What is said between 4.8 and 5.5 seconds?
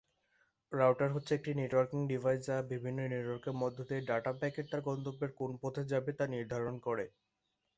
গন্তব্যে